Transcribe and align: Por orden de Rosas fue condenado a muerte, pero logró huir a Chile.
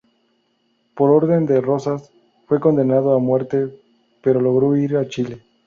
Por 0.95 1.11
orden 1.11 1.45
de 1.45 1.61
Rosas 1.61 2.09
fue 2.47 2.59
condenado 2.59 3.13
a 3.13 3.19
muerte, 3.19 3.67
pero 4.23 4.41
logró 4.41 4.69
huir 4.69 4.97
a 4.97 5.07
Chile. 5.07 5.43